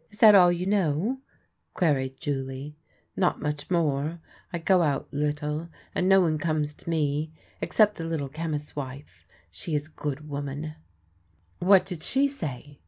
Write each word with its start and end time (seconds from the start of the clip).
"Is 0.10 0.18
that 0.18 0.34
all 0.34 0.50
you 0.50 0.66
know?" 0.66 1.20
queried 1.74 2.18
Julie." 2.18 2.76
Not 3.16 3.40
much 3.40 3.70
more. 3.70 4.18
I 4.52 4.58
go 4.58 4.82
out 4.82 5.06
little, 5.12 5.68
and 5.94 6.08
no 6.08 6.20
one 6.20 6.38
comes 6.38 6.74
to 6.74 6.90
me 6.90 7.32
except 7.60 7.94
the 7.94 8.04
Little 8.04 8.28
Chemist's 8.28 8.74
wife— 8.74 9.24
she 9.52 9.76
is 9.76 9.86
a 9.86 9.90
good 9.92 10.28
woman." 10.28 10.74
"What 11.60 11.86
did 11.86 12.02
she 12.02 12.26
say?" 12.26 12.80